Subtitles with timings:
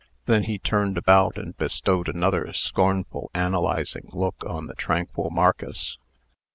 [0.25, 5.99] Then he turned about, and bestowed another scornful, analyzing look on the tranquil Marcus.